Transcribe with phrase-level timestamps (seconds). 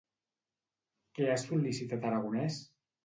[1.19, 2.59] Què ha sol·licitat Aragonès?